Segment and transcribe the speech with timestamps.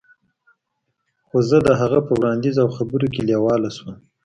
[1.27, 3.93] خو زه د هغه په وړاندیز او خبرو کې لیواله شوم